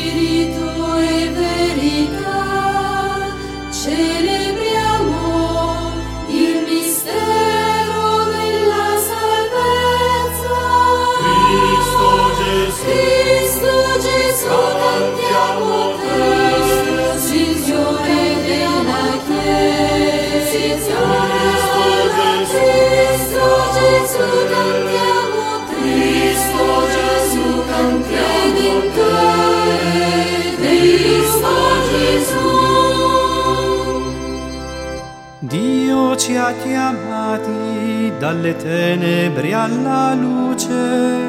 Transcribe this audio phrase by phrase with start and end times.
[0.00, 0.29] City.
[35.50, 41.28] Dio ci ha chiamati dalle tenebre alla luce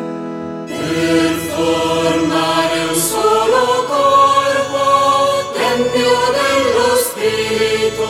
[0.67, 8.09] per formare un solo corpo, tempio dello Spirito.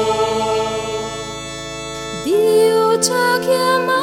[2.25, 4.00] Dio ci ha chiamati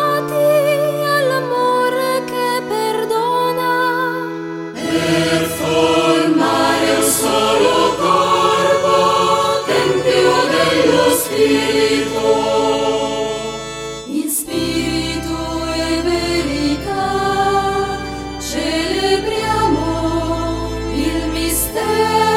[21.70, 22.27] still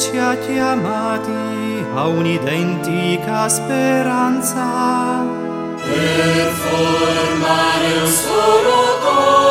[0.00, 4.64] ci ha chiamati a un'identica speranza.
[5.76, 9.49] Per formare un solo corpo.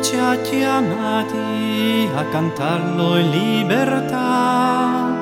[0.00, 5.14] Ci ha chiamati a cantarlo in libertà.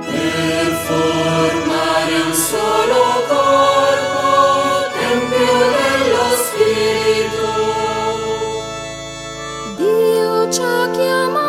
[0.00, 7.52] Per formare un solo corpo, tempio dello Spirito.
[9.76, 11.43] Dio ci ha chiamati.